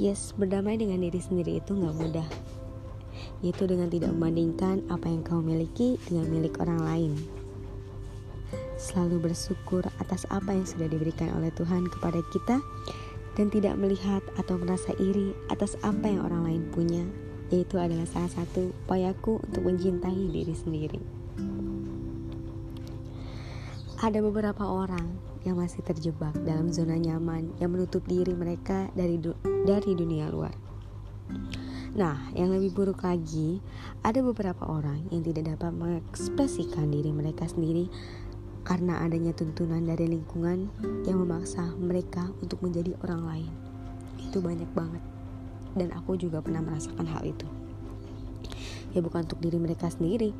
Yes, 0.00 0.32
berdamai 0.32 0.80
dengan 0.80 1.04
diri 1.04 1.20
sendiri 1.20 1.60
itu 1.60 1.76
nggak 1.76 1.96
mudah. 2.00 2.28
Yaitu 3.44 3.68
dengan 3.68 3.92
tidak 3.92 4.16
membandingkan 4.16 4.80
apa 4.88 5.04
yang 5.04 5.20
kau 5.20 5.44
miliki 5.44 6.00
dengan 6.08 6.32
milik 6.32 6.56
orang 6.64 6.80
lain. 6.80 7.12
Selalu 8.80 9.28
bersyukur 9.28 9.84
atas 10.00 10.24
apa 10.32 10.56
yang 10.56 10.64
sudah 10.64 10.88
diberikan 10.88 11.28
oleh 11.36 11.52
Tuhan 11.52 11.92
kepada 11.92 12.24
kita 12.32 12.64
dan 13.36 13.46
tidak 13.52 13.76
melihat 13.76 14.24
atau 14.40 14.56
merasa 14.56 14.96
iri 14.96 15.36
atas 15.52 15.76
apa 15.84 16.08
yang 16.08 16.24
orang 16.24 16.48
lain 16.48 16.62
punya. 16.72 17.04
Yaitu 17.52 17.76
adalah 17.76 18.08
salah 18.08 18.32
satu 18.32 18.72
upayaku 18.88 19.44
untuk 19.44 19.68
mencintai 19.68 20.24
diri 20.32 20.56
sendiri. 20.56 21.00
Ada 24.00 24.24
beberapa 24.24 24.64
orang 24.64 25.31
yang 25.42 25.58
masih 25.58 25.82
terjebak 25.82 26.34
dalam 26.46 26.70
zona 26.70 26.94
nyaman 26.98 27.50
yang 27.58 27.74
menutup 27.74 28.02
diri 28.06 28.32
mereka 28.34 28.90
dari 28.94 29.18
du 29.18 29.34
dari 29.66 29.92
dunia 29.94 30.30
luar. 30.30 30.54
Nah, 31.92 32.32
yang 32.32 32.56
lebih 32.56 32.72
buruk 32.72 33.04
lagi, 33.04 33.60
ada 34.00 34.24
beberapa 34.24 34.64
orang 34.64 35.12
yang 35.12 35.20
tidak 35.20 35.54
dapat 35.56 35.76
mengekspresikan 35.76 36.88
diri 36.88 37.12
mereka 37.12 37.44
sendiri 37.44 37.92
karena 38.64 39.02
adanya 39.04 39.36
tuntunan 39.36 39.84
dari 39.84 40.08
lingkungan 40.08 40.72
yang 41.04 41.20
memaksa 41.20 41.74
mereka 41.76 42.32
untuk 42.40 42.62
menjadi 42.64 42.96
orang 43.04 43.22
lain. 43.28 43.52
Itu 44.24 44.40
banyak 44.40 44.70
banget. 44.72 45.04
Dan 45.76 45.92
aku 45.92 46.16
juga 46.16 46.40
pernah 46.40 46.64
merasakan 46.64 47.04
hal 47.04 47.28
itu. 47.28 47.61
Ya 48.92 49.00
bukan 49.00 49.24
untuk 49.24 49.40
diri 49.40 49.56
mereka 49.56 49.88
sendiri, 49.88 50.36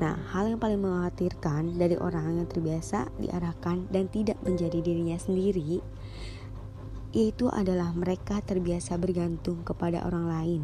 Nah, 0.00 0.16
hal 0.32 0.48
yang 0.48 0.56
paling 0.56 0.80
mengkhawatirkan 0.80 1.76
dari 1.76 2.00
orang 2.00 2.40
yang 2.40 2.48
terbiasa 2.48 3.12
diarahkan 3.20 3.92
dan 3.92 4.08
tidak 4.08 4.40
menjadi 4.40 4.80
dirinya 4.80 5.20
sendiri 5.20 5.84
yaitu 7.12 7.44
adalah 7.52 7.92
mereka 7.92 8.40
terbiasa 8.40 8.96
bergantung 8.96 9.60
kepada 9.68 10.00
orang 10.08 10.32
lain 10.32 10.60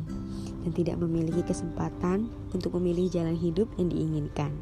dan 0.64 0.72
tidak 0.72 0.96
memiliki 0.96 1.44
kesempatan 1.44 2.32
untuk 2.56 2.80
memilih 2.80 3.12
jalan 3.12 3.36
hidup 3.36 3.68
yang 3.76 3.92
diinginkan. 3.92 4.56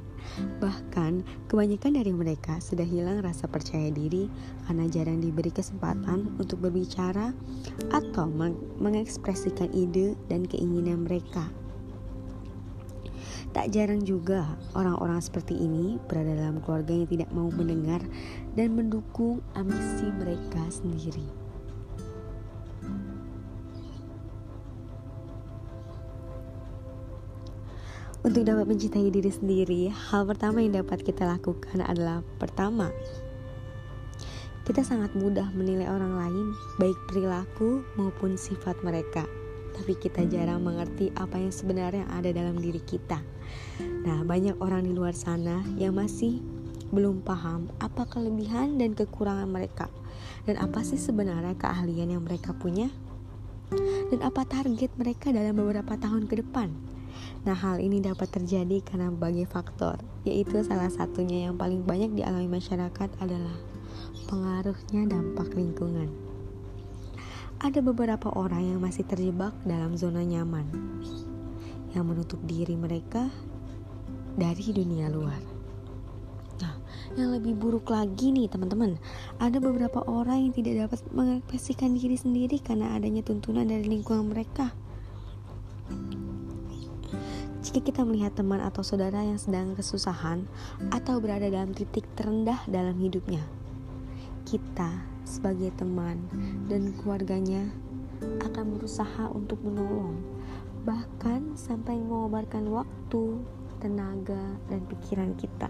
Bahkan, 0.59 1.23
kebanyakan 1.47 2.03
dari 2.03 2.11
mereka 2.11 2.59
sudah 2.59 2.83
hilang 2.83 3.23
rasa 3.23 3.47
percaya 3.47 3.95
diri 3.95 4.27
karena 4.67 4.91
jarang 4.91 5.23
diberi 5.23 5.55
kesempatan 5.55 6.35
untuk 6.43 6.59
berbicara 6.59 7.31
atau 7.95 8.27
mengekspresikan 8.83 9.71
ide 9.71 10.19
dan 10.27 10.43
keinginan 10.43 11.07
mereka 11.07 11.47
Tak 13.53 13.73
jarang 13.73 14.03
juga 14.07 14.57
orang-orang 14.79 15.19
seperti 15.19 15.59
ini 15.59 15.99
berada 16.07 16.35
dalam 16.39 16.63
keluarga 16.63 16.93
yang 16.93 17.09
tidak 17.09 17.31
mau 17.35 17.49
mendengar 17.51 18.01
dan 18.55 18.73
mendukung 18.79 19.43
ambisi 19.59 20.07
mereka 20.15 20.63
sendiri. 20.71 21.25
Untuk 28.27 28.43
dapat 28.43 28.67
mencintai 28.67 29.07
diri 29.15 29.31
sendiri, 29.31 29.83
hal 29.87 30.27
pertama 30.27 30.59
yang 30.59 30.83
dapat 30.83 31.07
kita 31.07 31.23
lakukan 31.23 31.79
adalah 31.79 32.27
pertama, 32.43 32.91
kita 34.67 34.83
sangat 34.83 35.15
mudah 35.15 35.47
menilai 35.55 35.87
orang 35.87 36.19
lain, 36.19 36.47
baik 36.83 36.99
perilaku 37.07 37.87
maupun 37.95 38.35
sifat 38.35 38.75
mereka 38.83 39.23
tapi 39.77 39.93
kita 40.01 40.25
jarang 40.25 40.65
mengerti 40.65 41.13
apa 41.21 41.37
yang 41.37 41.53
sebenarnya 41.53 42.09
ada 42.09 42.33
dalam 42.33 42.57
diri 42.57 42.81
kita. 42.81 43.21
Nah, 44.09 44.25
banyak 44.25 44.57
orang 44.65 44.89
di 44.89 44.97
luar 44.97 45.13
sana 45.13 45.61
yang 45.77 45.93
masih 45.93 46.41
belum 46.89 47.21
paham 47.21 47.69
apa 47.83 48.09
kelebihan 48.09 48.81
dan 48.81 48.97
kekurangan 48.97 49.51
mereka, 49.51 49.93
dan 50.49 50.57
apa 50.57 50.81
sih 50.81 50.97
sebenarnya 50.97 51.53
keahlian 51.61 52.17
yang 52.17 52.25
mereka 52.25 52.57
punya, 52.57 52.89
dan 54.09 54.25
apa 54.25 54.49
target 54.49 54.91
mereka 54.97 55.29
dalam 55.35 55.53
beberapa 55.53 55.99
tahun 56.01 56.25
ke 56.25 56.41
depan. 56.41 56.73
Nah, 57.45 57.55
hal 57.55 57.79
ini 57.79 58.03
dapat 58.03 58.33
terjadi 58.33 58.83
karena 58.83 59.13
berbagai 59.13 59.47
faktor, 59.51 60.01
yaitu 60.27 60.63
salah 60.67 60.91
satunya 60.91 61.51
yang 61.51 61.55
paling 61.55 61.83
banyak 61.87 62.15
dialami 62.17 62.59
masyarakat 62.59 63.11
adalah 63.23 63.55
pengaruhnya 64.27 65.07
dampak 65.07 65.55
lingkungan 65.55 66.11
ada 67.67 67.83
beberapa 67.83 68.31
orang 68.39 68.63
yang 68.63 68.79
masih 68.79 69.03
terjebak 69.03 69.51
dalam 69.67 69.99
zona 69.99 70.23
nyaman 70.23 70.71
yang 71.99 72.07
menutup 72.07 72.39
diri 72.47 72.79
mereka 72.79 73.27
dari 74.39 74.71
dunia 74.71 75.11
luar. 75.11 75.43
Nah, 76.63 76.79
yang 77.19 77.35
lebih 77.35 77.59
buruk 77.59 77.91
lagi 77.91 78.31
nih 78.31 78.47
teman-teman, 78.47 78.95
ada 79.43 79.59
beberapa 79.59 79.99
orang 80.07 80.47
yang 80.47 80.55
tidak 80.55 80.87
dapat 80.87 81.01
mengekspresikan 81.11 81.99
diri 81.99 82.15
sendiri 82.15 82.63
karena 82.63 82.95
adanya 82.95 83.27
tuntunan 83.27 83.67
dari 83.67 83.83
lingkungan 83.83 84.31
mereka. 84.31 84.71
Jika 87.67 87.83
kita 87.83 88.07
melihat 88.07 88.39
teman 88.39 88.63
atau 88.63 88.87
saudara 88.87 89.27
yang 89.27 89.43
sedang 89.43 89.75
kesusahan 89.75 90.47
atau 90.95 91.19
berada 91.19 91.51
dalam 91.51 91.75
titik 91.75 92.07
terendah 92.15 92.63
dalam 92.71 92.95
hidupnya, 92.95 93.43
kita 94.47 95.03
sebagai 95.27 95.75
teman 95.75 96.23
dan 96.71 96.95
keluarganya 97.03 97.67
akan 98.47 98.79
berusaha 98.79 99.27
untuk 99.35 99.59
menolong, 99.67 100.23
bahkan 100.87 101.59
sampai 101.59 101.99
mengobarkan 101.99 102.71
waktu, 102.71 103.43
tenaga, 103.83 104.57
dan 104.71 104.87
pikiran 104.87 105.35
kita. 105.35 105.67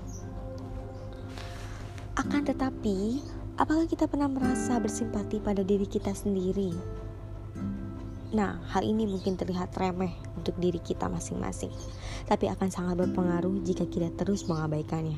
Akan 2.20 2.44
tetapi, 2.44 3.24
apakah 3.56 3.88
kita 3.88 4.04
pernah 4.04 4.28
merasa 4.28 4.76
bersimpati 4.76 5.40
pada 5.40 5.64
diri 5.64 5.88
kita 5.88 6.12
sendiri? 6.12 6.76
Nah, 8.36 8.60
hal 8.68 8.84
ini 8.84 9.08
mungkin 9.08 9.40
terlihat 9.40 9.72
remeh 9.80 10.12
untuk 10.36 10.52
diri 10.60 10.76
kita 10.76 11.08
masing-masing, 11.08 11.72
tapi 12.28 12.52
akan 12.52 12.68
sangat 12.68 13.00
berpengaruh 13.00 13.56
jika 13.64 13.88
kita 13.88 14.12
terus 14.12 14.44
mengabaikannya. 14.44 15.16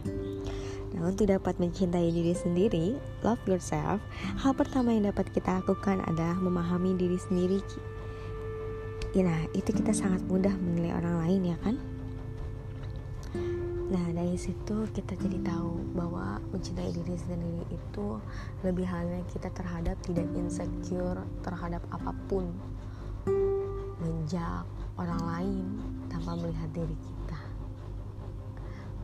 Untuk 0.98 1.30
dapat 1.30 1.62
mencintai 1.62 2.10
diri 2.10 2.34
sendiri, 2.34 2.98
love 3.22 3.38
yourself, 3.46 4.02
hal 4.42 4.50
pertama 4.50 4.90
yang 4.90 5.06
dapat 5.06 5.30
kita 5.30 5.62
lakukan 5.62 6.02
adalah 6.10 6.34
memahami 6.42 6.98
diri 6.98 7.14
sendiri. 7.14 7.62
Ya, 9.14 9.22
nah, 9.24 9.40
itu 9.54 9.70
kita 9.70 9.94
sangat 9.94 10.20
mudah 10.26 10.52
menilai 10.58 10.98
orang 10.98 11.16
lain 11.22 11.42
ya 11.54 11.56
kan? 11.62 11.76
Nah, 13.88 14.04
dari 14.12 14.36
situ 14.36 14.84
kita 14.92 15.16
jadi 15.16 15.40
tahu 15.48 15.80
bahwa 15.96 16.42
mencintai 16.52 16.92
diri 16.92 17.16
sendiri 17.16 17.64
itu 17.72 18.20
lebih 18.60 18.84
halnya 18.84 19.24
kita 19.32 19.48
terhadap 19.54 19.96
tidak 20.04 20.28
insecure 20.36 21.24
terhadap 21.40 21.80
apa 21.88 22.12
pun. 22.28 22.52
Menjak 24.02 24.68
orang 25.00 25.22
lain 25.24 25.64
tanpa 26.12 26.36
melihat 26.36 26.68
diri 26.76 26.96
kita. 27.00 27.40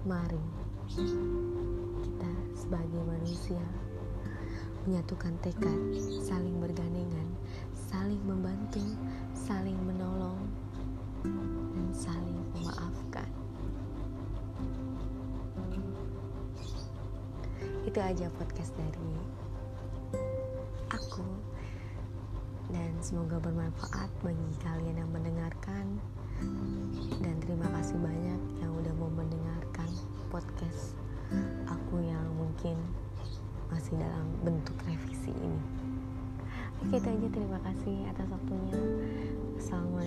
Mari 0.05 0.43
sebagai 2.75 3.07
manusia 3.07 3.63
menyatukan 4.83 5.31
tekad, 5.47 5.79
saling 6.27 6.59
bergandengan, 6.59 7.31
saling 7.71 8.19
membantu, 8.27 8.83
saling 9.31 9.79
menolong, 9.87 10.43
dan 11.23 11.89
saling 11.95 12.35
memaafkan. 12.51 13.31
Itu 17.87 17.99
aja 18.03 18.27
podcast 18.43 18.75
dari 18.75 19.23
aku 20.91 21.31
dan 22.75 22.91
semoga 22.99 23.39
bermanfaat 23.39 24.11
bagi 24.27 24.51
kalian 24.67 24.99
yang 24.99 25.11
mendengarkan 25.15 26.03
dan 27.23 27.39
terima 27.39 27.71
kasih 27.79 28.03
banyak 28.03 28.41
yang 28.59 28.75
udah 28.75 28.95
mau 28.99 29.15
mendengarkan 29.15 29.95
podcast 30.27 30.99
mungkin 32.65 32.81
masih 33.69 34.01
dalam 34.01 34.25
bentuk 34.41 34.73
revisi 34.89 35.37
ini. 35.37 35.61
Oke 36.81 36.97
itu 36.97 37.09
aja. 37.13 37.29
Terima 37.29 37.61
kasih 37.61 38.09
atas 38.09 38.25
waktunya. 38.33 38.73
Assalamualaikum 39.61 40.04